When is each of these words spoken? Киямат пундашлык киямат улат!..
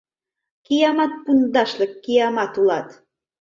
Киямат 0.65 1.13
пундашлык 1.23 1.91
киямат 2.03 2.53
улат!.. 2.61 2.87